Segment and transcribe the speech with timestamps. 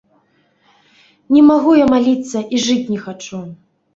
[1.35, 3.43] Не магу я маліцца і жыць не хачу.